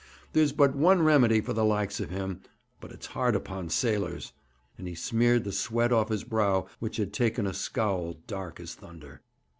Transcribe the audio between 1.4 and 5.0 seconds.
for the likes of him, but it's hard upon sailors;' and he